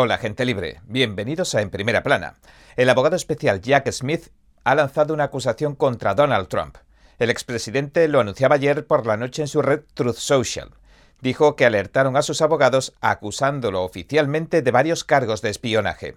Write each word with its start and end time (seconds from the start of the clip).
Hola, 0.00 0.16
gente 0.18 0.44
libre. 0.44 0.80
Bienvenidos 0.84 1.56
a 1.56 1.60
En 1.60 1.70
Primera 1.70 2.04
Plana. 2.04 2.36
El 2.76 2.88
abogado 2.88 3.16
especial 3.16 3.60
Jack 3.60 3.90
Smith 3.90 4.28
ha 4.62 4.76
lanzado 4.76 5.12
una 5.12 5.24
acusación 5.24 5.74
contra 5.74 6.14
Donald 6.14 6.46
Trump. 6.46 6.76
El 7.18 7.30
expresidente 7.30 8.06
lo 8.06 8.20
anunciaba 8.20 8.54
ayer 8.54 8.86
por 8.86 9.06
la 9.06 9.16
noche 9.16 9.42
en 9.42 9.48
su 9.48 9.60
red 9.60 9.80
Truth 9.94 10.14
Social. 10.14 10.70
Dijo 11.20 11.56
que 11.56 11.66
alertaron 11.66 12.16
a 12.16 12.22
sus 12.22 12.42
abogados 12.42 12.94
acusándolo 13.00 13.82
oficialmente 13.82 14.62
de 14.62 14.70
varios 14.70 15.04
cargos 15.04 15.42
de 15.42 15.50
espionaje. 15.50 16.16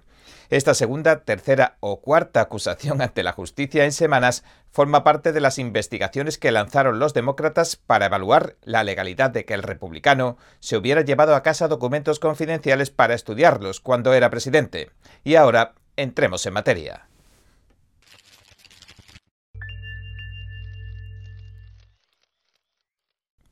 Esta 0.50 0.74
segunda, 0.74 1.24
tercera 1.24 1.78
o 1.80 2.02
cuarta 2.02 2.42
acusación 2.42 3.02
ante 3.02 3.24
la 3.24 3.32
justicia 3.32 3.86
en 3.86 3.94
semanas 3.94 4.44
forma 4.70 5.04
parte 5.04 5.32
de 5.32 5.40
las 5.40 5.58
investigaciones 5.58 6.38
que 6.38 6.52
lanzaron 6.52 7.00
los 7.00 7.14
demócratas 7.14 7.78
para 7.78 8.08
evaluar 8.08 8.58
la 8.64 8.84
legalidad 8.84 9.32
de 9.32 9.46
que 9.46 9.54
el 9.54 9.64
republicano 9.64 10.38
se 10.60 10.78
hubiera 10.78 11.02
llevado 11.02 11.36
a 11.36 11.44
casa 11.44 11.68
documentos 11.68 12.20
confidenciales 12.20 12.90
para 12.90 13.14
estudiarlos 13.14 13.80
cuando 13.80 14.14
era 14.14 14.30
presidente. 14.30 14.92
Y 15.24 15.36
ahora 15.36 15.74
entremos 15.96 16.46
en 16.46 16.54
materia. 16.54 17.08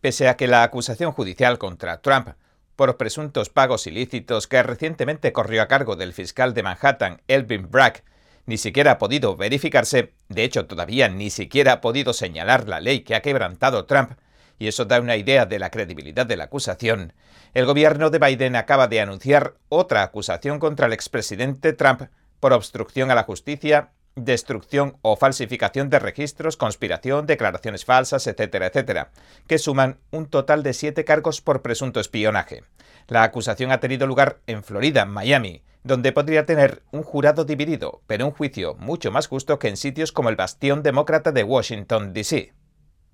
Pese 0.01 0.29
a 0.29 0.37
que 0.37 0.47
la 0.47 0.63
acusación 0.63 1.11
judicial 1.11 1.57
contra 1.57 2.01
Trump 2.01 2.29
por 2.77 2.95
presuntos 2.95 3.49
pagos 3.49 3.85
ilícitos 3.85 4.47
que 4.47 4.63
recientemente 4.63 5.33
corrió 5.33 5.61
a 5.61 5.67
cargo 5.67 5.97
del 5.97 6.13
fiscal 6.13 6.53
de 6.53 6.63
Manhattan, 6.63 7.21
Elvin 7.27 7.69
Bragg, 7.69 8.03
ni 8.45 8.57
siquiera 8.57 8.91
ha 8.91 8.97
podido 8.97 9.35
verificarse, 9.35 10.13
de 10.29 10.43
hecho 10.45 10.65
todavía 10.65 11.09
ni 11.09 11.29
siquiera 11.29 11.73
ha 11.73 11.81
podido 11.81 12.13
señalar 12.13 12.69
la 12.69 12.79
ley 12.79 13.01
que 13.01 13.15
ha 13.15 13.21
quebrantado 13.21 13.85
Trump, 13.85 14.13
y 14.57 14.67
eso 14.67 14.85
da 14.85 15.01
una 15.01 15.17
idea 15.17 15.45
de 15.45 15.59
la 15.59 15.69
credibilidad 15.69 16.25
de 16.25 16.37
la 16.37 16.45
acusación, 16.45 17.13
el 17.53 17.65
gobierno 17.65 18.09
de 18.09 18.19
Biden 18.19 18.55
acaba 18.55 18.87
de 18.87 19.01
anunciar 19.01 19.55
otra 19.67 20.03
acusación 20.03 20.59
contra 20.59 20.87
el 20.87 20.93
expresidente 20.93 21.73
Trump 21.73 22.03
por 22.39 22.53
obstrucción 22.53 23.11
a 23.11 23.15
la 23.15 23.23
justicia 23.23 23.89
destrucción 24.25 24.97
o 25.01 25.15
falsificación 25.15 25.89
de 25.89 25.99
registros, 25.99 26.57
conspiración, 26.57 27.25
declaraciones 27.25 27.85
falsas, 27.85 28.27
etcétera, 28.27 28.67
etcétera, 28.67 29.11
que 29.47 29.57
suman 29.57 29.99
un 30.11 30.27
total 30.27 30.63
de 30.63 30.73
siete 30.73 31.05
cargos 31.05 31.41
por 31.41 31.61
presunto 31.61 31.99
espionaje. 31.99 32.63
La 33.07 33.23
acusación 33.23 33.71
ha 33.71 33.79
tenido 33.79 34.07
lugar 34.07 34.39
en 34.47 34.63
Florida, 34.63 35.05
Miami, 35.05 35.63
donde 35.83 36.11
podría 36.11 36.45
tener 36.45 36.83
un 36.91 37.03
jurado 37.03 37.45
dividido, 37.45 38.01
pero 38.05 38.25
un 38.25 38.31
juicio 38.31 38.75
mucho 38.75 39.11
más 39.11 39.27
justo 39.27 39.59
que 39.59 39.69
en 39.69 39.77
sitios 39.77 40.11
como 40.11 40.29
el 40.29 40.35
bastión 40.35 40.83
demócrata 40.83 41.31
de 41.31 41.43
Washington, 41.43 42.13
D.C. 42.13 42.53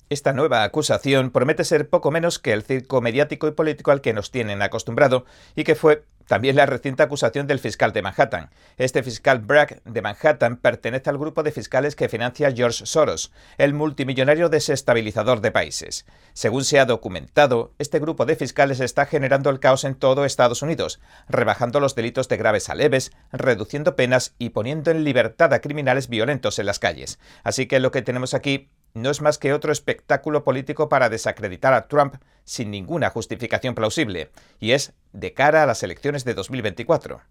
Esta 0.09 0.33
nueva 0.33 0.63
acusación 0.63 1.31
promete 1.31 1.63
ser 1.63 1.89
poco 1.89 2.11
menos 2.11 2.37
que 2.37 2.53
el 2.53 2.61
circo 2.61 3.01
mediático 3.01 3.47
y 3.47 3.51
político 3.51 3.91
al 3.91 4.01
que 4.01 4.13
nos 4.13 4.29
tienen 4.29 4.61
acostumbrado 4.61 5.25
y 5.55 5.63
que 5.63 5.73
fue 5.73 6.03
también 6.27 6.55
la 6.55 6.65
reciente 6.65 7.03
acusación 7.03 7.47
del 7.47 7.59
fiscal 7.59 7.93
de 7.93 8.01
Manhattan. 8.01 8.49
Este 8.77 9.03
fiscal 9.03 9.39
Bragg 9.39 9.81
de 9.83 10.01
Manhattan 10.01 10.57
pertenece 10.57 11.09
al 11.09 11.17
grupo 11.17 11.43
de 11.43 11.51
fiscales 11.51 11.95
que 11.95 12.09
financia 12.09 12.51
George 12.51 12.85
Soros, 12.85 13.31
el 13.57 13.73
multimillonario 13.73 14.49
desestabilizador 14.49 15.41
de 15.41 15.51
países. 15.51 16.05
Según 16.33 16.63
se 16.63 16.79
ha 16.79 16.85
documentado, 16.85 17.73
este 17.79 17.99
grupo 17.99 18.25
de 18.25 18.35
fiscales 18.35 18.79
está 18.79 19.05
generando 19.05 19.49
el 19.49 19.59
caos 19.59 19.83
en 19.83 19.95
todo 19.95 20.25
Estados 20.25 20.61
Unidos, 20.61 20.99
rebajando 21.27 21.79
los 21.79 21.95
delitos 21.95 22.27
de 22.27 22.37
graves 22.37 22.69
a 22.69 22.75
leves, 22.75 23.11
reduciendo 23.31 23.95
penas 23.95 24.35
y 24.37 24.49
poniendo 24.49 24.91
en 24.91 25.03
libertad 25.03 25.53
a 25.53 25.61
criminales 25.61 26.09
violentos 26.09 26.59
en 26.59 26.65
las 26.65 26.79
calles. 26.79 27.19
Así 27.43 27.67
que 27.67 27.79
lo 27.79 27.91
que 27.91 28.01
tenemos 28.01 28.33
aquí 28.33 28.69
no 28.95 29.11
es 29.11 29.21
más 29.21 29.38
que 29.38 29.53
otro 29.53 29.71
espectáculo 29.71 30.43
político 30.43 30.89
para 30.89 31.09
desacreditar 31.09 31.73
a 31.73 31.88
Trump 31.88 32.15
sin 32.45 32.71
ninguna 32.71 33.09
justificación 33.11 33.75
plausible, 33.75 34.31
y 34.59 34.71
es 34.71 34.93
de 35.11 35.33
cara 35.33 35.63
a 35.63 35.65
las 35.65 35.83
elecciones 35.83 36.25
de 36.25 36.33
2024. 36.33 37.21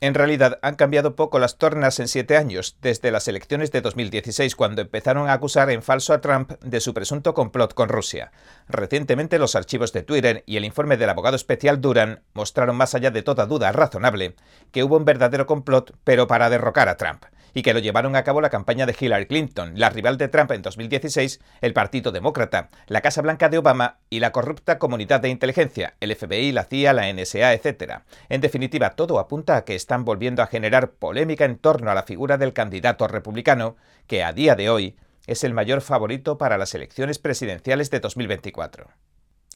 En 0.00 0.14
realidad 0.14 0.58
han 0.60 0.74
cambiado 0.74 1.16
poco 1.16 1.38
las 1.38 1.56
tornas 1.56 1.98
en 1.98 2.08
siete 2.08 2.36
años, 2.36 2.76
desde 2.82 3.10
las 3.10 3.26
elecciones 3.26 3.72
de 3.72 3.80
2016, 3.80 4.54
cuando 4.54 4.82
empezaron 4.82 5.28
a 5.28 5.32
acusar 5.32 5.70
en 5.70 5.82
falso 5.82 6.12
a 6.12 6.20
Trump 6.20 6.52
de 6.60 6.80
su 6.80 6.92
presunto 6.94 7.32
complot 7.32 7.74
con 7.74 7.88
Rusia. 7.88 8.30
Recientemente 8.68 9.38
los 9.38 9.54
archivos 9.56 9.92
de 9.92 10.02
Twitter 10.02 10.42
y 10.46 10.58
el 10.58 10.64
informe 10.64 10.96
del 10.96 11.10
abogado 11.10 11.36
especial 11.36 11.80
Duran 11.80 12.22
mostraron 12.34 12.76
más 12.76 12.94
allá 12.94 13.10
de 13.10 13.22
toda 13.22 13.46
duda 13.46 13.72
razonable 13.72 14.34
que 14.72 14.84
hubo 14.84 14.96
un 14.96 15.04
verdadero 15.04 15.46
complot, 15.46 15.96
pero 16.04 16.26
para 16.26 16.50
derrocar 16.50 16.88
a 16.88 16.96
Trump 16.96 17.24
y 17.54 17.62
que 17.62 17.72
lo 17.72 17.78
llevaron 17.78 18.16
a 18.16 18.24
cabo 18.24 18.40
la 18.40 18.50
campaña 18.50 18.84
de 18.84 18.96
Hillary 18.98 19.26
Clinton, 19.26 19.72
la 19.76 19.88
rival 19.88 20.18
de 20.18 20.28
Trump 20.28 20.50
en 20.50 20.62
2016, 20.62 21.40
el 21.60 21.72
Partido 21.72 22.12
Demócrata, 22.12 22.68
la 22.88 23.00
Casa 23.00 23.22
Blanca 23.22 23.48
de 23.48 23.58
Obama 23.58 23.98
y 24.10 24.20
la 24.20 24.32
corrupta 24.32 24.78
comunidad 24.78 25.20
de 25.20 25.28
inteligencia, 25.28 25.94
el 26.00 26.14
FBI, 26.14 26.52
la 26.52 26.64
CIA, 26.64 26.92
la 26.92 27.12
NSA, 27.12 27.54
etc. 27.54 28.00
En 28.28 28.40
definitiva, 28.40 28.90
todo 28.90 29.18
apunta 29.18 29.56
a 29.56 29.64
que 29.64 29.76
están 29.76 30.04
volviendo 30.04 30.42
a 30.42 30.48
generar 30.48 30.90
polémica 30.90 31.44
en 31.44 31.56
torno 31.56 31.90
a 31.90 31.94
la 31.94 32.02
figura 32.02 32.36
del 32.36 32.52
candidato 32.52 33.06
republicano, 33.06 33.76
que 34.06 34.24
a 34.24 34.32
día 34.32 34.56
de 34.56 34.68
hoy 34.68 34.96
es 35.26 35.44
el 35.44 35.54
mayor 35.54 35.80
favorito 35.80 36.36
para 36.36 36.58
las 36.58 36.74
elecciones 36.74 37.18
presidenciales 37.18 37.90
de 37.90 38.00
2024. 38.00 38.88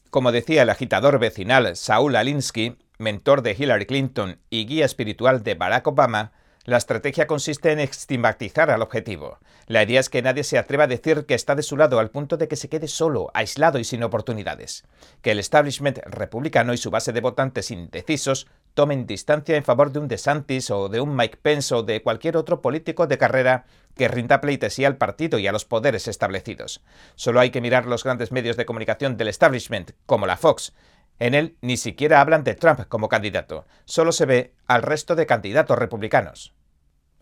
Como 0.09 0.31
decía 0.31 0.63
el 0.63 0.69
agitador 0.69 1.19
vecinal 1.19 1.75
Saul 1.75 2.15
Alinsky, 2.15 2.77
mentor 2.97 3.43
de 3.43 3.55
Hillary 3.57 3.85
Clinton 3.85 4.39
y 4.49 4.65
guía 4.65 4.85
espiritual 4.85 5.43
de 5.43 5.53
Barack 5.53 5.85
Obama, 5.87 6.31
la 6.69 6.77
estrategia 6.77 7.27
consiste 7.27 7.71
en 7.71 7.79
estigmatizar 7.79 8.71
al 8.71 8.81
objetivo. 8.81 9.39
La 9.67 9.83
idea 9.83 9.99
es 9.99 10.09
que 10.09 10.21
nadie 10.21 10.43
se 10.43 10.57
atreva 10.57 10.85
a 10.85 10.87
decir 10.87 11.25
que 11.25 11.33
está 11.33 11.55
de 11.55 11.63
su 11.63 11.77
lado 11.77 11.99
al 11.99 12.11
punto 12.11 12.37
de 12.37 12.47
que 12.47 12.55
se 12.55 12.69
quede 12.69 12.87
solo, 12.87 13.29
aislado 13.33 13.79
y 13.79 13.83
sin 13.83 14.03
oportunidades. 14.03 14.85
Que 15.21 15.31
el 15.31 15.39
establishment 15.39 15.99
republicano 16.05 16.73
y 16.73 16.77
su 16.77 16.91
base 16.91 17.11
de 17.11 17.21
votantes 17.21 17.71
indecisos 17.71 18.47
tomen 18.73 19.07
distancia 19.07 19.57
en 19.57 19.63
favor 19.63 19.91
de 19.91 19.99
un 19.99 20.07
DeSantis 20.07 20.71
o 20.71 20.89
de 20.89 21.01
un 21.01 21.15
Mike 21.15 21.39
Pence 21.41 21.73
o 21.73 21.83
de 21.83 22.01
cualquier 22.01 22.37
otro 22.37 22.61
político 22.61 23.07
de 23.07 23.17
carrera 23.17 23.65
que 23.95 24.07
rinda 24.07 24.39
pleitesía 24.39 24.87
al 24.87 24.97
partido 24.97 25.39
y 25.39 25.47
a 25.47 25.51
los 25.51 25.65
poderes 25.65 26.07
establecidos. 26.07 26.81
Solo 27.15 27.39
hay 27.39 27.49
que 27.49 27.61
mirar 27.61 27.85
los 27.85 28.03
grandes 28.03 28.31
medios 28.31 28.57
de 28.57 28.65
comunicación 28.65 29.17
del 29.17 29.27
establishment, 29.27 29.91
como 30.05 30.25
la 30.25 30.37
Fox, 30.37 30.73
en 31.19 31.33
él 31.33 31.57
ni 31.61 31.75
siquiera 31.75 32.21
hablan 32.21 32.45
de 32.45 32.55
Trump 32.55 32.87
como 32.87 33.09
candidato, 33.09 33.65
solo 33.85 34.13
se 34.13 34.25
ve 34.25 34.53
al 34.67 34.81
resto 34.81 35.15
de 35.15 35.25
candidatos 35.25 35.77
republicanos. 35.77 36.53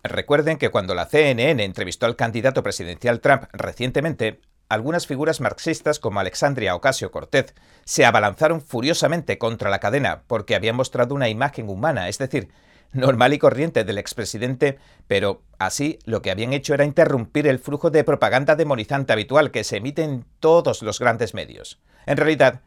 Recuerden 0.08 0.58
que 0.58 0.70
cuando 0.70 0.96
la 0.96 1.06
CNN 1.06 1.64
entrevistó 1.64 2.06
al 2.06 2.16
candidato 2.16 2.64
presidencial 2.64 3.20
Trump 3.20 3.44
recientemente, 3.54 4.42
algunas 4.70 5.08
figuras 5.08 5.40
marxistas 5.40 6.00
como 6.00 6.20
Alexandria 6.20 6.76
Ocasio 6.76 7.12
Cortez 7.12 7.54
se 7.86 8.06
abalanzaron 8.06 8.62
furiosamente 8.62 9.38
contra 9.38 9.70
la 9.70 9.80
cadena 9.80 10.24
porque 10.28 10.56
habían 10.56 10.76
mostrado 10.76 11.16
una 11.16 11.30
imagen 11.30 11.70
humana, 11.70 12.10
es 12.10 12.18
decir, 12.18 12.50
normal 12.92 13.34
y 13.34 13.40
corriente 13.40 13.84
del 13.84 13.98
expresidente, 13.98 14.78
pero 15.08 15.42
así 15.58 16.00
lo 16.06 16.22
que 16.22 16.32
habían 16.32 16.54
hecho 16.54 16.74
era 16.74 16.86
interrumpir 16.86 17.48
el 17.48 17.60
flujo 17.60 17.90
de 17.90 18.04
propaganda 18.04 18.56
demonizante 18.56 19.14
habitual 19.14 19.52
que 19.52 19.64
se 19.64 19.78
emite 19.78 20.04
en 20.04 20.26
todos 20.40 20.82
los 20.82 21.00
grandes 21.00 21.34
medios. 21.34 21.80
En 22.06 22.18
realidad, 22.18 22.62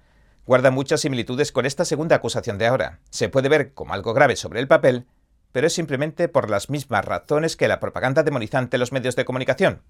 guarda 0.47 0.71
muchas 0.71 1.03
similitudes 1.03 1.53
con 1.53 1.67
esta 1.67 1.85
segunda 1.85 2.17
acusación 2.17 2.59
de 2.59 2.67
ahora. 2.67 3.01
Se 3.11 3.29
puede 3.29 3.49
ver 3.49 3.73
como 3.75 3.95
algo 3.95 4.15
grave 4.15 4.37
sobre 4.37 4.61
el 4.61 4.69
papel, 4.69 5.07
pero 5.53 5.67
es 5.67 5.73
simplemente 5.73 6.29
por 6.29 6.51
las 6.51 6.71
mismas 6.71 7.05
razones 7.05 7.57
que 7.57 7.69
la 7.69 7.81
propaganda 7.81 8.23
demonizante 8.23 8.77
en 8.77 8.81
los 8.81 8.93
medios 8.93 9.17
de 9.17 9.25
comunicación, 9.25 9.83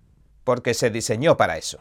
porque 0.45 0.75
se 0.75 0.91
diseñó 0.91 1.37
para 1.37 1.57
eso. 1.57 1.81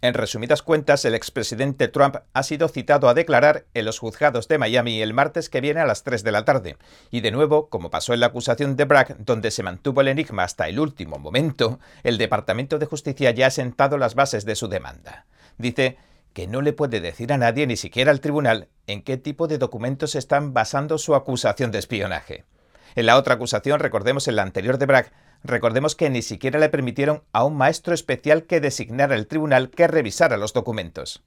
En 0.00 0.14
resumidas 0.14 0.62
cuentas, 0.62 1.04
el 1.04 1.16
expresidente 1.16 1.88
Trump 1.88 2.18
ha 2.32 2.42
sido 2.44 2.68
citado 2.68 3.08
a 3.08 3.14
declarar 3.14 3.66
en 3.74 3.84
los 3.84 3.98
juzgados 3.98 4.46
de 4.46 4.56
Miami 4.56 5.02
el 5.02 5.12
martes 5.12 5.50
que 5.50 5.60
viene 5.60 5.80
a 5.80 5.86
las 5.86 6.04
3 6.04 6.22
de 6.22 6.30
la 6.30 6.44
tarde, 6.44 6.76
y 7.10 7.20
de 7.20 7.32
nuevo, 7.32 7.68
como 7.68 7.90
pasó 7.90 8.14
en 8.14 8.20
la 8.20 8.26
acusación 8.26 8.76
de 8.76 8.84
Bragg, 8.84 9.16
donde 9.24 9.50
se 9.50 9.64
mantuvo 9.64 10.00
el 10.00 10.08
enigma 10.08 10.44
hasta 10.44 10.68
el 10.68 10.78
último 10.78 11.18
momento, 11.18 11.80
el 12.04 12.16
Departamento 12.16 12.78
de 12.78 12.86
Justicia 12.86 13.32
ya 13.32 13.48
ha 13.48 13.50
sentado 13.50 13.98
las 13.98 14.14
bases 14.14 14.44
de 14.44 14.54
su 14.54 14.68
demanda. 14.68 15.26
Dice 15.56 15.96
que 16.32 16.46
no 16.46 16.62
le 16.62 16.72
puede 16.72 17.00
decir 17.00 17.32
a 17.32 17.38
nadie, 17.38 17.66
ni 17.66 17.76
siquiera 17.76 18.12
al 18.12 18.20
tribunal, 18.20 18.68
en 18.86 19.02
qué 19.02 19.16
tipo 19.16 19.48
de 19.48 19.58
documentos 19.58 20.14
están 20.14 20.54
basando 20.54 20.98
su 20.98 21.16
acusación 21.16 21.72
de 21.72 21.80
espionaje. 21.80 22.44
En 22.94 23.06
la 23.06 23.16
otra 23.16 23.34
acusación, 23.34 23.80
recordemos 23.80 24.28
en 24.28 24.36
la 24.36 24.42
anterior 24.42 24.78
de 24.78 24.86
Bragg, 24.86 25.12
recordemos 25.42 25.94
que 25.94 26.10
ni 26.10 26.22
siquiera 26.22 26.58
le 26.58 26.68
permitieron 26.68 27.22
a 27.32 27.44
un 27.44 27.56
maestro 27.56 27.94
especial 27.94 28.44
que 28.44 28.60
designara 28.60 29.14
el 29.14 29.26
tribunal 29.26 29.70
que 29.70 29.86
revisara 29.86 30.36
los 30.36 30.52
documentos. 30.52 31.22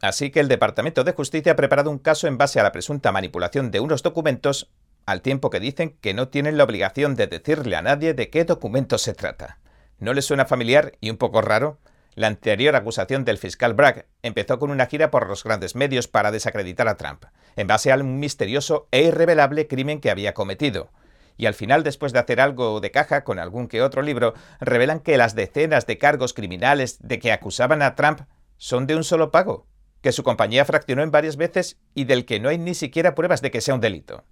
Así 0.00 0.30
que 0.30 0.40
el 0.40 0.48
Departamento 0.48 1.04
de 1.04 1.12
Justicia 1.12 1.52
ha 1.52 1.56
preparado 1.56 1.90
un 1.90 1.98
caso 1.98 2.26
en 2.26 2.38
base 2.38 2.58
a 2.58 2.62
la 2.62 2.72
presunta 2.72 3.12
manipulación 3.12 3.70
de 3.70 3.80
unos 3.80 4.02
documentos, 4.02 4.70
al 5.04 5.20
tiempo 5.22 5.50
que 5.50 5.60
dicen 5.60 5.96
que 6.00 6.14
no 6.14 6.28
tienen 6.28 6.56
la 6.56 6.64
obligación 6.64 7.16
de 7.16 7.26
decirle 7.26 7.76
a 7.76 7.82
nadie 7.82 8.14
de 8.14 8.30
qué 8.30 8.44
documentos 8.44 9.02
se 9.02 9.14
trata. 9.14 9.58
¿No 9.98 10.14
les 10.14 10.24
suena 10.24 10.46
familiar 10.46 10.92
y 11.00 11.10
un 11.10 11.18
poco 11.18 11.42
raro? 11.42 11.78
La 12.14 12.26
anterior 12.26 12.74
acusación 12.76 13.24
del 13.24 13.38
fiscal 13.38 13.74
Bragg 13.74 14.06
empezó 14.22 14.58
con 14.58 14.70
una 14.70 14.86
gira 14.86 15.10
por 15.10 15.28
los 15.28 15.44
grandes 15.44 15.74
medios 15.74 16.08
para 16.08 16.30
desacreditar 16.30 16.88
a 16.88 16.96
Trump, 16.96 17.24
en 17.56 17.66
base 17.66 17.92
al 17.92 18.04
misterioso 18.04 18.88
e 18.90 19.02
irrevelable 19.02 19.66
crimen 19.66 20.00
que 20.00 20.10
había 20.10 20.34
cometido 20.34 20.90
y 21.40 21.46
al 21.46 21.54
final, 21.54 21.82
después 21.82 22.12
de 22.12 22.18
hacer 22.18 22.38
algo 22.38 22.80
de 22.80 22.90
caja 22.90 23.24
con 23.24 23.38
algún 23.38 23.66
que 23.66 23.80
otro 23.80 24.02
libro, 24.02 24.34
revelan 24.60 25.00
que 25.00 25.16
las 25.16 25.34
decenas 25.34 25.86
de 25.86 25.96
cargos 25.96 26.34
criminales 26.34 26.98
de 27.00 27.18
que 27.18 27.32
acusaban 27.32 27.80
a 27.80 27.94
Trump 27.94 28.20
son 28.58 28.86
de 28.86 28.94
un 28.94 29.04
solo 29.04 29.30
pago, 29.30 29.66
que 30.02 30.12
su 30.12 30.22
compañía 30.22 30.66
fraccionó 30.66 31.02
en 31.02 31.10
varias 31.10 31.38
veces 31.38 31.78
y 31.94 32.04
del 32.04 32.26
que 32.26 32.40
no 32.40 32.50
hay 32.50 32.58
ni 32.58 32.74
siquiera 32.74 33.14
pruebas 33.14 33.40
de 33.40 33.50
que 33.50 33.62
sea 33.62 33.74
un 33.74 33.80
delito. 33.80 34.22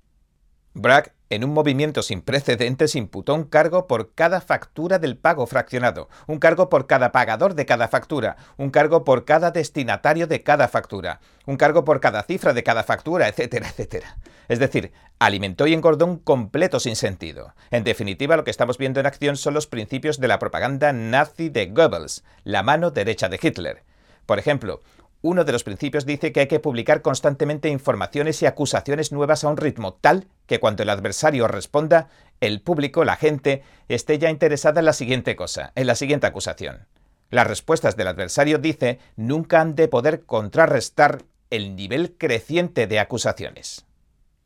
Bragg, 0.75 1.13
en 1.31 1.45
un 1.45 1.53
movimiento 1.53 2.03
sin 2.03 2.23
precedentes, 2.23 2.95
imputó 2.95 3.35
un 3.35 3.45
cargo 3.45 3.87
por 3.87 4.15
cada 4.15 4.41
factura 4.41 4.99
del 4.99 5.17
pago 5.17 5.47
fraccionado, 5.47 6.09
un 6.27 6.39
cargo 6.39 6.69
por 6.69 6.87
cada 6.87 7.13
pagador 7.13 7.55
de 7.55 7.67
cada 7.67 7.89
factura, 7.89 8.37
un 8.57 8.71
cargo 8.71 9.05
por 9.05 9.25
cada 9.25 9.51
destinatario 9.51 10.27
de 10.27 10.43
cada 10.43 10.69
factura, 10.69 11.21
un 11.47 11.57
cargo 11.57 11.85
por 11.85 12.01
cada 12.01 12.23
cifra 12.23 12.53
de 12.55 12.63
cada 12.63 12.83
factura, 12.85 13.29
etcétera, 13.29 13.69
etcétera. 13.71 14.17
Es 14.49 14.59
decir, 14.59 14.93
alimentó 15.19 15.67
y 15.67 15.75
engordó 15.75 16.07
un 16.07 16.19
completo 16.19 16.81
sinsentido. 16.81 17.55
En 17.71 17.85
definitiva, 17.85 18.37
lo 18.37 18.45
que 18.45 18.51
estamos 18.51 18.79
viendo 18.79 18.99
en 19.01 19.07
acción 19.07 19.37
son 19.37 19.53
los 19.53 19.67
principios 19.67 20.21
de 20.21 20.29
la 20.29 20.39
propaganda 20.39 20.93
nazi 20.93 21.51
de 21.51 21.67
Goebbels, 21.67 22.25
la 22.45 22.63
mano 22.63 22.91
derecha 22.91 23.29
de 23.29 23.39
Hitler. 23.43 23.83
Por 24.25 24.39
ejemplo, 24.39 24.81
uno 25.21 25.45
de 25.45 25.53
los 25.53 25.65
principios 25.65 26.07
dice 26.07 26.33
que 26.33 26.41
hay 26.41 26.47
que 26.47 26.61
publicar 26.61 27.03
constantemente 27.03 27.69
informaciones 27.69 28.41
y 28.43 28.47
acusaciones 28.47 29.11
nuevas 29.11 29.43
a 29.43 29.49
un 29.49 29.57
ritmo 29.57 29.95
tal 29.95 30.29
que 30.47 30.61
cuando 30.61 30.85
el 30.85 30.91
adversario 30.91 31.49
responda, 31.49 32.09
el 32.41 32.61
público, 32.61 33.05
la 33.05 33.17
gente, 33.17 33.63
esté 33.89 34.19
ya 34.19 34.31
interesada 34.31 34.81
en 34.81 34.87
la 34.87 34.93
siguiente 34.93 35.35
cosa, 35.35 35.73
en 35.75 35.89
la 35.89 35.97
siguiente 35.97 36.29
acusación. 36.29 36.87
Las 37.31 37.47
respuestas 37.47 37.97
del 37.97 38.09
adversario, 38.09 38.59
dice, 38.59 39.01
nunca 39.17 39.61
han 39.61 39.75
de 39.75 39.89
poder 39.89 40.25
contrarrestar 40.25 41.23
el 41.51 41.75
nivel 41.75 42.17
creciente 42.17 42.87
de 42.87 43.01
acusaciones. 43.01 43.87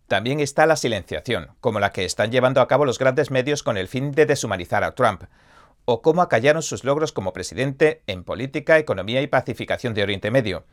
También 0.08 0.40
está 0.40 0.66
la 0.66 0.76
silenciación, 0.76 1.50
como 1.60 1.80
la 1.80 1.92
que 1.92 2.04
están 2.04 2.32
llevando 2.32 2.60
a 2.60 2.68
cabo 2.68 2.84
los 2.84 2.98
grandes 2.98 3.30
medios 3.30 3.62
con 3.62 3.76
el 3.76 3.88
fin 3.88 4.12
de 4.12 4.26
deshumanizar 4.26 4.84
a 4.84 4.94
Trump 4.94 5.24
o 5.84 6.02
cómo 6.02 6.22
acallaron 6.22 6.62
sus 6.62 6.84
logros 6.84 7.12
como 7.12 7.32
presidente 7.32 8.02
en 8.06 8.24
política, 8.24 8.78
economía 8.78 9.22
y 9.22 9.26
pacificación 9.26 9.94
de 9.94 10.02
Oriente 10.02 10.30
Medio. 10.30 10.64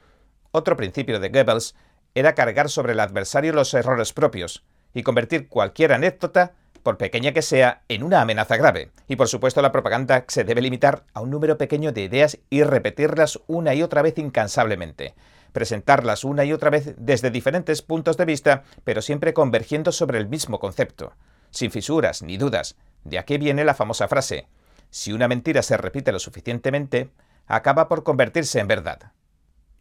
Otro 0.51 0.77
principio 0.77 1.19
de 1.19 1.29
Goebbels 1.29 1.75
era 2.15 2.35
cargar 2.35 2.69
sobre 2.69 2.93
el 2.93 2.99
adversario 2.99 3.53
los 3.53 3.73
errores 3.73 4.13
propios 4.13 4.63
y 4.93 5.03
convertir 5.03 5.47
cualquier 5.47 5.93
anécdota, 5.93 6.53
por 6.83 6.97
pequeña 6.97 7.33
que 7.33 7.41
sea, 7.41 7.83
en 7.89 8.03
una 8.03 8.21
amenaza 8.21 8.57
grave. 8.57 8.91
Y 9.07 9.15
por 9.15 9.27
supuesto 9.27 9.61
la 9.61 9.71
propaganda 9.71 10.25
se 10.27 10.43
debe 10.43 10.61
limitar 10.61 11.03
a 11.13 11.21
un 11.21 11.29
número 11.29 11.57
pequeño 11.57 11.91
de 11.91 12.01
ideas 12.01 12.39
y 12.49 12.63
repetirlas 12.63 13.39
una 13.47 13.73
y 13.75 13.83
otra 13.83 14.01
vez 14.01 14.17
incansablemente. 14.17 15.13
Presentarlas 15.51 16.23
una 16.23 16.45
y 16.45 16.53
otra 16.53 16.69
vez 16.69 16.95
desde 16.97 17.31
diferentes 17.31 17.81
puntos 17.81 18.17
de 18.17 18.25
vista, 18.25 18.63
pero 18.83 19.01
siempre 19.01 19.33
convergiendo 19.33 19.91
sobre 19.91 20.19
el 20.19 20.27
mismo 20.27 20.59
concepto. 20.59 21.13
Sin 21.51 21.71
fisuras 21.71 22.21
ni 22.21 22.37
dudas. 22.37 22.75
De 23.03 23.17
aquí 23.17 23.37
viene 23.37 23.63
la 23.63 23.73
famosa 23.73 24.07
frase, 24.07 24.47
si 24.89 25.13
una 25.13 25.27
mentira 25.27 25.61
se 25.61 25.77
repite 25.77 26.11
lo 26.11 26.19
suficientemente, 26.19 27.11
acaba 27.47 27.87
por 27.87 28.03
convertirse 28.03 28.59
en 28.59 28.67
verdad. 28.67 29.11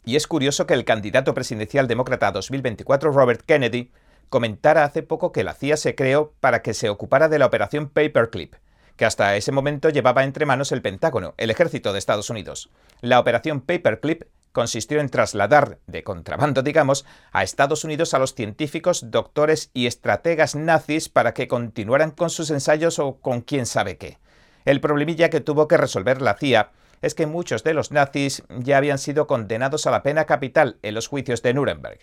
Y 0.05 0.15
es 0.15 0.27
curioso 0.27 0.65
que 0.65 0.73
el 0.73 0.85
candidato 0.85 1.33
presidencial 1.33 1.87
demócrata 1.87 2.31
2024, 2.31 3.11
Robert 3.11 3.41
Kennedy, 3.45 3.91
comentara 4.29 4.83
hace 4.83 5.03
poco 5.03 5.31
que 5.31 5.43
la 5.43 5.53
CIA 5.53 5.77
se 5.77 5.95
creó 5.95 6.33
para 6.39 6.61
que 6.61 6.73
se 6.73 6.89
ocupara 6.89 7.29
de 7.29 7.39
la 7.39 7.47
operación 7.47 7.89
Paperclip, 7.89 8.55
que 8.95 9.05
hasta 9.05 9.35
ese 9.35 9.51
momento 9.51 9.89
llevaba 9.89 10.23
entre 10.23 10.45
manos 10.45 10.71
el 10.71 10.81
Pentágono, 10.81 11.33
el 11.37 11.49
ejército 11.49 11.93
de 11.93 11.99
Estados 11.99 12.29
Unidos. 12.29 12.69
La 13.01 13.19
operación 13.19 13.61
Paperclip 13.61 14.23
consistió 14.51 14.99
en 14.99 15.09
trasladar, 15.09 15.79
de 15.87 16.03
contrabando 16.03 16.61
digamos, 16.61 17.05
a 17.31 17.43
Estados 17.43 17.83
Unidos 17.83 18.13
a 18.13 18.19
los 18.19 18.35
científicos, 18.35 19.11
doctores 19.11 19.69
y 19.73 19.87
estrategas 19.87 20.55
nazis 20.55 21.09
para 21.09 21.33
que 21.33 21.47
continuaran 21.47 22.11
con 22.11 22.29
sus 22.29 22.51
ensayos 22.51 22.99
o 22.99 23.19
con 23.19 23.41
quién 23.41 23.65
sabe 23.65 23.97
qué. 23.97 24.17
El 24.65 24.81
problemilla 24.81 25.29
que 25.29 25.41
tuvo 25.41 25.67
que 25.67 25.77
resolver 25.77 26.21
la 26.21 26.35
CIA 26.35 26.71
es 27.01 27.15
que 27.15 27.25
muchos 27.25 27.63
de 27.63 27.73
los 27.73 27.91
nazis 27.91 28.43
ya 28.49 28.77
habían 28.77 28.97
sido 28.97 29.27
condenados 29.27 29.87
a 29.87 29.91
la 29.91 30.03
pena 30.03 30.25
capital 30.25 30.77
en 30.81 30.95
los 30.95 31.07
juicios 31.07 31.41
de 31.41 31.53
Nuremberg. 31.53 31.99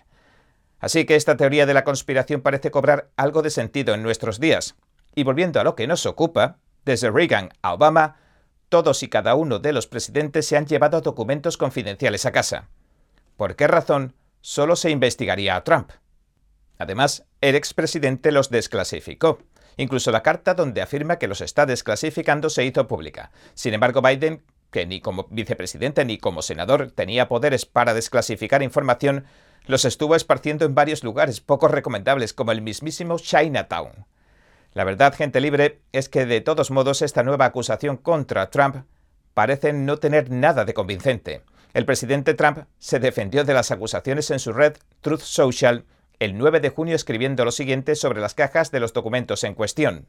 Así 0.79 1.05
que 1.05 1.17
esta 1.17 1.37
teoría 1.37 1.67
de 1.67 1.75
la 1.75 1.85
conspiración 1.85 2.41
parece 2.41 2.71
cobrar 2.71 3.11
algo 3.17 3.43
de 3.43 3.51
sentido 3.51 3.95
en 3.95 4.03
nuestros 4.03 4.41
días. 4.41 4.77
Y 5.15 5.25
volviendo 5.25 5.61
a 5.61 5.65
lo 5.65 5.75
que 5.75 5.87
nos 5.87 6.07
ocupa, 6.07 6.59
desde 6.85 7.11
Reagan 7.11 7.51
a 7.63 7.75
Obama, 7.75 8.17
todos 8.69 9.03
y 9.03 9.09
cada 9.09 9.35
uno 9.35 9.59
de 9.59 9.73
los 9.73 9.87
presidentes 9.87 10.47
se 10.47 10.57
han 10.57 10.67
llevado 10.67 11.01
documentos 11.01 11.57
confidenciales 11.57 12.27
a 12.27 12.33
casa. 12.33 12.69
¿Por 13.37 13.57
qué 13.57 13.67
razón 13.67 14.15
solo 14.41 14.77
se 14.77 14.91
investigaría 14.91 15.57
a 15.57 15.65
Trump? 15.65 15.91
Además, 16.79 17.25
el 17.41 17.55
expresidente 17.55 18.33
los 18.33 18.51
desclasificó. 18.51 19.39
Incluso 19.77 20.11
la 20.11 20.23
carta 20.23 20.55
donde 20.55 20.81
afirma 20.81 21.19
que 21.19 21.29
los 21.29 21.41
está 21.41 21.67
desclasificando 21.67 22.49
se 22.49 22.65
hizo 22.65 22.87
pública. 22.87 23.31
Sin 23.55 23.75
embargo, 23.75 24.01
Biden, 24.01 24.43
que 24.71 24.87
ni 24.87 25.01
como 25.01 25.27
vicepresidente 25.31 26.05
ni 26.05 26.19
como 26.19 26.43
senador 26.43 26.91
tenía 26.91 27.29
poderes 27.29 27.67
para 27.67 27.93
desclasificar 27.93 28.63
información, 28.63 29.27
los 29.67 29.85
estuvo 29.85 30.15
esparciendo 30.15 30.65
en 30.65 30.75
varios 30.75 31.05
lugares 31.05 31.41
poco 31.41 31.69
recomendables, 31.69 32.33
como 32.33 32.53
el 32.53 32.63
mismísimo 32.63 33.19
Chinatown. 33.19 34.07
La 34.73 34.85
verdad, 34.85 35.15
gente 35.15 35.41
libre, 35.41 35.81
es 35.93 36.09
que 36.09 36.27
de 36.27 36.41
todos 36.41 36.71
modos 36.71 37.03
esta 37.03 37.23
nueva 37.23 37.47
acusación 37.47 37.97
contra 37.97 38.51
Trump 38.51 38.85
parece 39.35 39.73
no 39.73 39.99
tener 39.99 40.31
nada 40.31 40.65
de 40.65 40.75
convincente. 40.75 41.43
El 41.75 41.85
presidente 41.85 42.35
Trump 42.35 42.61
se 42.79 43.01
defendió 43.01 43.45
de 43.45 43.55
las 43.55 43.71
acusaciones 43.71 44.31
en 44.31 44.39
su 44.39 44.53
red 44.53 44.77
Truth 45.03 45.21
Social 45.21 45.85
el 46.19 46.39
9 46.39 46.61
de 46.61 46.71
junio 46.71 46.97
escribiendo 46.97 47.45
lo 47.45 47.53
siguiente 47.53 47.95
sobre 47.95 48.21
las 48.21 48.35
cajas 48.35 48.71
de 48.71 48.81
los 48.81 48.93
documentos 48.93 49.45
en 49.45 49.55
cuestión. 49.55 50.07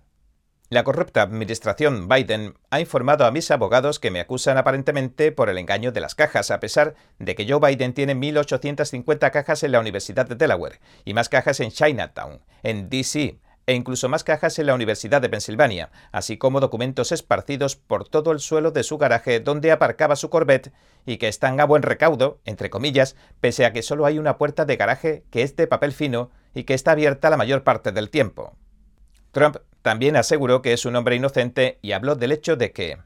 La 0.69 0.83
corrupta 0.83 1.21
administración 1.21 2.09
Biden 2.09 2.55
ha 2.71 2.81
informado 2.81 3.25
a 3.25 3.31
mis 3.31 3.51
abogados 3.51 3.99
que 3.99 4.11
me 4.11 4.19
acusan 4.19 4.57
aparentemente 4.57 5.31
por 5.31 5.49
el 5.49 5.57
engaño 5.57 5.93
de 5.93 6.01
las 6.01 6.13
cajas, 6.13 6.51
a 6.51 6.59
pesar 6.59 6.95
de 7.19 7.35
que 7.35 7.47
Joe 7.47 7.65
Biden 7.65 7.93
tiene 7.93 8.15
1.850 8.15 9.31
cajas 9.31 9.63
en 9.63 9.71
la 9.71 9.79
Universidad 9.79 10.25
de 10.27 10.35
Delaware 10.35 10.81
y 11.05 11.13
más 11.13 11.29
cajas 11.29 11.61
en 11.61 11.71
Chinatown, 11.71 12.41
en 12.63 12.89
D.C., 12.89 13.39
e 13.67 13.75
incluso 13.75 14.07
más 14.09 14.23
cajas 14.23 14.57
en 14.57 14.65
la 14.65 14.73
Universidad 14.73 15.21
de 15.21 15.29
Pensilvania, 15.29 15.91
así 16.11 16.37
como 16.37 16.61
documentos 16.61 17.11
esparcidos 17.11 17.75
por 17.75 18.07
todo 18.07 18.31
el 18.31 18.39
suelo 18.39 18.71
de 18.71 18.83
su 18.83 18.97
garaje 18.97 19.41
donde 19.41 19.71
aparcaba 19.71 20.15
su 20.15 20.29
Corvette 20.29 20.71
y 21.05 21.17
que 21.17 21.27
están 21.27 21.59
a 21.59 21.65
buen 21.65 21.83
recaudo, 21.83 22.39
entre 22.45 22.69
comillas, 22.69 23.17
pese 23.41 23.65
a 23.65 23.73
que 23.73 23.83
solo 23.83 24.05
hay 24.05 24.19
una 24.19 24.37
puerta 24.37 24.65
de 24.65 24.77
garaje 24.77 25.25
que 25.29 25.43
es 25.43 25.55
de 25.57 25.67
papel 25.67 25.91
fino 25.91 26.31
y 26.55 26.63
que 26.63 26.73
está 26.73 26.91
abierta 26.91 27.29
la 27.29 27.37
mayor 27.37 27.63
parte 27.63 27.91
del 27.91 28.09
tiempo. 28.09 28.55
Trump 29.31 29.57
también 29.81 30.15
aseguró 30.15 30.61
que 30.61 30.71
es 30.71 30.85
un 30.85 30.95
hombre 30.95 31.17
inocente 31.17 31.77
y 31.81 31.91
habló 31.91 32.15
del 32.15 32.31
hecho 32.31 32.55
de 32.55 32.71
que 32.71 32.97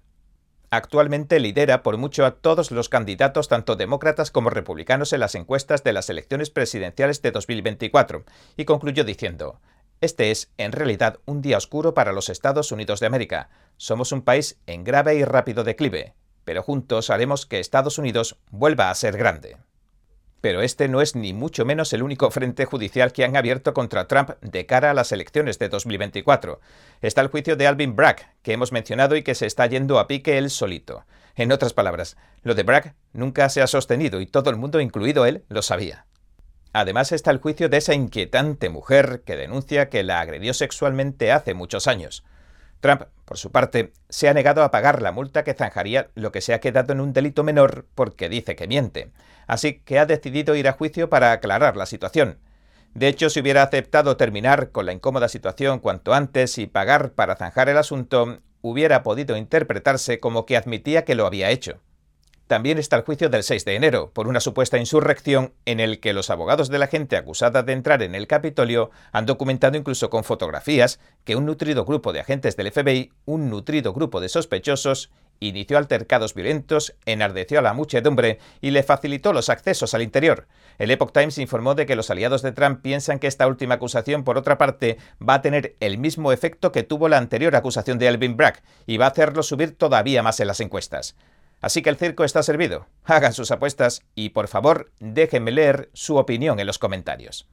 actualmente 0.70 1.40
lidera 1.40 1.82
por 1.82 1.98
mucho 1.98 2.24
a 2.24 2.36
todos 2.36 2.72
los 2.72 2.88
candidatos, 2.88 3.50
tanto 3.50 3.76
demócratas 3.76 4.32
como 4.32 4.52
republicanos, 4.52 5.12
en 5.12 5.20
las 5.20 5.36
encuestas 5.36 5.84
de 5.84 5.92
las 5.92 6.10
elecciones 6.10 6.50
presidenciales 6.50 7.22
de 7.22 7.32
2024, 7.32 8.24
y 8.56 8.64
concluyó 8.64 9.04
diciendo, 9.04 9.60
este 10.02 10.32
es, 10.32 10.52
en 10.58 10.72
realidad, 10.72 11.20
un 11.26 11.42
día 11.42 11.58
oscuro 11.58 11.94
para 11.94 12.12
los 12.12 12.30
Estados 12.30 12.72
Unidos 12.72 13.00
de 13.00 13.06
América. 13.06 13.50
Somos 13.78 14.12
un 14.12 14.24
país 14.24 14.60
en 14.66 14.84
grave 14.84 15.16
y 15.16 15.24
rápido 15.24 15.64
declive, 15.64 16.16
pero 16.44 16.64
juntos 16.64 17.12
haremos 17.12 17.46
que 17.46 17.60
Estados 17.60 18.00
Unidos 18.00 18.38
vuelva 18.50 18.90
a 18.90 18.96
ser 18.96 19.16
grande. 19.16 19.58
Pero 20.42 20.64
este 20.64 20.88
no 20.88 21.02
es 21.02 21.16
ni 21.16 21.34
mucho 21.34 21.66
menos 21.66 21.94
el 21.94 22.02
único 22.02 22.32
frente 22.32 22.66
judicial 22.66 23.14
que 23.14 23.24
han 23.24 23.38
abierto 23.38 23.76
contra 23.76 24.08
Trump 24.08 24.32
de 24.42 24.66
cara 24.66 24.90
a 24.90 24.96
las 24.96 25.12
elecciones 25.12 25.60
de 25.60 25.70
2024. 25.70 26.60
Está 27.02 27.22
el 27.22 27.28
juicio 27.28 27.56
de 27.56 27.68
Alvin 27.68 27.96
Bragg, 27.96 28.36
que 28.42 28.54
hemos 28.54 28.72
mencionado 28.72 29.16
y 29.16 29.22
que 29.22 29.36
se 29.36 29.46
está 29.46 29.68
yendo 29.68 30.00
a 30.00 30.08
pique 30.08 30.40
él 30.40 30.50
solito. 30.50 31.06
En 31.36 31.52
otras 31.52 31.74
palabras, 31.74 32.18
lo 32.42 32.56
de 32.56 32.64
Bragg 32.64 32.96
nunca 33.14 33.48
se 33.50 33.62
ha 33.62 33.68
sostenido 33.68 34.20
y 34.20 34.26
todo 34.26 34.50
el 34.50 34.56
mundo, 34.56 34.82
incluido 34.82 35.28
él, 35.28 35.46
lo 35.48 35.62
sabía. 35.62 36.08
Además 36.74 37.12
está 37.12 37.32
el 37.32 37.40
juicio 37.40 37.68
de 37.70 37.78
esa 37.78 37.94
inquietante 37.94 38.70
mujer 38.70 39.24
que 39.26 39.36
denuncia 39.36 39.90
que 39.90 40.04
la 40.04 40.22
agredió 40.22 40.54
sexualmente 40.54 41.32
hace 41.32 41.54
muchos 41.54 41.88
años. 41.88 42.24
Trump, 42.80 43.04
por 43.26 43.38
su 43.38 43.52
parte, 43.52 43.94
se 44.10 44.28
ha 44.28 44.34
negado 44.34 44.64
a 44.64 44.72
pagar 44.72 45.02
la 45.02 45.12
multa 45.12 45.44
que 45.44 45.54
zanjaría 45.54 46.10
lo 46.16 46.32
que 46.32 46.42
se 46.42 46.54
ha 46.54 46.60
quedado 46.60 46.94
en 46.94 47.02
un 47.02 47.14
delito 47.14 47.44
menor 47.44 47.86
porque 47.94 48.30
dice 48.30 48.56
que 48.56 48.68
miente. 48.68 49.12
Así 49.48 49.80
que 49.86 50.00
ha 50.00 50.06
decidido 50.06 50.56
ir 50.56 50.68
a 50.68 50.74
juicio 50.74 51.10
para 51.10 51.32
aclarar 51.32 51.78
la 51.78 51.86
situación. 51.86 52.40
De 52.94 53.08
hecho, 53.08 53.30
si 53.30 53.40
hubiera 53.40 53.64
aceptado 53.64 54.18
terminar 54.18 54.72
con 54.72 54.86
la 54.86 54.94
incómoda 54.94 55.30
situación 55.30 55.80
cuanto 55.80 56.14
antes 56.14 56.58
y 56.58 56.68
pagar 56.68 57.12
para 57.12 57.36
zanjar 57.36 57.70
el 57.70 57.78
asunto, 57.78 58.40
hubiera 58.62 59.04
podido 59.04 59.38
interpretarse 59.38 60.20
como 60.20 60.46
que 60.46 60.58
admitía 60.58 61.06
que 61.06 61.16
lo 61.16 61.26
había 61.26 61.52
hecho. 61.52 61.80
También 62.52 62.80
está 62.80 62.98
el 62.98 63.04
juicio 63.04 63.30
del 63.30 63.44
6 63.44 63.64
de 63.64 63.76
enero, 63.78 64.12
por 64.14 64.28
una 64.28 64.42
supuesta 64.42 64.78
insurrección 64.78 65.54
en 65.64 65.80
el 65.80 66.02
que 66.02 66.12
los 66.12 66.30
abogados 66.30 66.68
de 66.68 66.80
la 66.80 66.88
gente 66.88 67.16
acusada 67.16 67.64
de 67.64 67.72
entrar 67.72 68.04
en 68.04 68.14
el 68.14 68.28
Capitolio 68.28 68.92
han 69.14 69.26
documentado 69.26 69.78
incluso 69.78 70.10
con 70.10 70.26
fotografías 70.26 71.00
que 71.24 71.38
un 71.38 71.46
nutrido 71.46 71.86
grupo 71.86 72.12
de 72.12 72.20
agentes 72.20 72.58
del 72.58 72.70
FBI, 72.70 73.14
un 73.24 73.50
nutrido 73.50 73.94
grupo 73.94 74.20
de 74.20 74.28
sospechosos, 74.28 75.12
inició 75.40 75.78
altercados 75.78 76.34
violentos, 76.34 76.94
enardeció 77.06 77.60
a 77.60 77.62
la 77.62 77.72
muchedumbre 77.72 78.40
y 78.60 78.72
le 78.72 78.84
facilitó 78.84 79.32
los 79.32 79.48
accesos 79.48 79.94
al 79.94 80.02
interior. 80.02 80.46
El 80.78 80.92
Epoch 80.92 81.14
Times 81.14 81.38
informó 81.38 81.74
de 81.74 81.86
que 81.86 81.96
los 81.96 82.10
aliados 82.10 82.42
de 82.42 82.52
Trump 82.52 82.82
piensan 82.82 83.20
que 83.20 83.28
esta 83.28 83.48
última 83.48 83.76
acusación, 83.76 84.26
por 84.26 84.38
otra 84.38 84.58
parte, 84.58 84.98
va 85.26 85.36
a 85.36 85.42
tener 85.42 85.78
el 85.80 85.98
mismo 86.00 86.34
efecto 86.34 86.74
que 86.74 86.84
tuvo 86.84 87.08
la 87.08 87.18
anterior 87.18 87.56
acusación 87.56 87.98
de 87.98 88.10
Elvin 88.10 88.36
Bragg 88.36 88.62
y 88.88 88.98
va 88.98 89.06
a 89.06 89.12
hacerlo 89.12 89.42
subir 89.42 89.78
todavía 89.78 90.22
más 90.22 90.42
en 90.42 90.48
las 90.48 90.60
encuestas. 90.60 91.16
Así 91.62 91.82
que 91.82 91.90
el 91.90 91.98
circo 91.98 92.24
está 92.24 92.44
servido. 92.44 92.88
Hagan 93.06 93.34
sus 93.34 93.52
apuestas 93.52 94.02
y 94.16 94.30
por 94.30 94.48
favor 94.48 94.92
déjenme 95.00 95.52
leer 95.52 95.90
su 95.94 96.18
opinión 96.18 96.60
en 96.60 96.68
los 96.68 96.80
comentarios. 96.80 97.48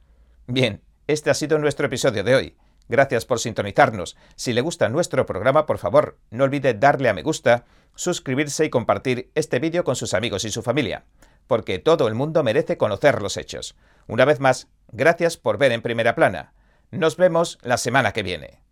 Bien, 0.47 0.81
este 1.07 1.29
ha 1.29 1.35
sido 1.35 1.59
nuestro 1.59 1.85
episodio 1.85 2.23
de 2.23 2.35
hoy. 2.35 2.57
Gracias 2.89 3.25
por 3.25 3.39
sintonizarnos. 3.39 4.17
Si 4.35 4.51
le 4.51 4.61
gusta 4.61 4.89
nuestro 4.89 5.27
programa, 5.27 5.67
por 5.67 5.77
favor, 5.77 6.17
no 6.31 6.43
olvide 6.43 6.73
darle 6.73 7.07
a 7.07 7.13
me 7.13 7.21
gusta, 7.21 7.65
suscribirse 7.93 8.65
y 8.65 8.71
compartir 8.71 9.29
este 9.35 9.59
vídeo 9.59 9.83
con 9.83 9.95
sus 9.95 10.15
amigos 10.15 10.43
y 10.43 10.49
su 10.49 10.63
familia, 10.63 11.05
porque 11.45 11.77
todo 11.77 12.07
el 12.07 12.15
mundo 12.15 12.43
merece 12.43 12.77
conocer 12.77 13.21
los 13.21 13.37
hechos. 13.37 13.75
Una 14.07 14.25
vez 14.25 14.39
más, 14.39 14.69
gracias 14.91 15.37
por 15.37 15.59
ver 15.59 15.71
en 15.71 15.83
primera 15.83 16.15
plana. 16.15 16.53
Nos 16.89 17.15
vemos 17.15 17.59
la 17.61 17.77
semana 17.77 18.11
que 18.11 18.23
viene. 18.23 18.68